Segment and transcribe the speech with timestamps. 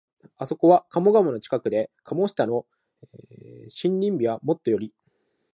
[0.37, 2.65] あそこは鴨川の近くで、下鴨の
[3.87, 4.95] 森林美はもとより、